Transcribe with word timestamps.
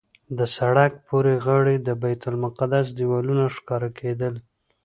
د 0.37 0.39
سړک 0.57 0.91
پورې 1.07 1.33
غاړې 1.45 1.75
د 1.87 1.89
بیت 2.01 2.21
المقدس 2.29 2.87
دیوالونه 2.97 3.43
ښکاره 3.55 3.89
کېدل. 3.99 4.33